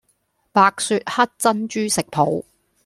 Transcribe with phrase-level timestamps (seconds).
[0.51, 2.43] 白雪黑珍珠食譜